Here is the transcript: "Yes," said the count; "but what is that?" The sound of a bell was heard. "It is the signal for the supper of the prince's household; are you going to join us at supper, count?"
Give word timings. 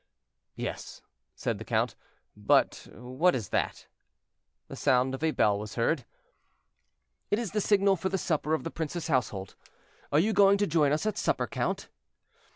"Yes," 0.55 1.03
said 1.35 1.59
the 1.59 1.63
count; 1.63 1.95
"but 2.35 2.87
what 2.91 3.35
is 3.35 3.49
that?" 3.49 3.85
The 4.67 4.75
sound 4.75 5.13
of 5.13 5.23
a 5.23 5.29
bell 5.29 5.59
was 5.59 5.75
heard. 5.75 6.05
"It 7.29 7.37
is 7.37 7.51
the 7.51 7.61
signal 7.61 7.95
for 7.95 8.09
the 8.09 8.17
supper 8.17 8.55
of 8.55 8.63
the 8.63 8.71
prince's 8.71 9.09
household; 9.09 9.53
are 10.11 10.17
you 10.17 10.33
going 10.33 10.57
to 10.57 10.65
join 10.65 10.91
us 10.91 11.05
at 11.05 11.19
supper, 11.19 11.45
count?" 11.45 11.87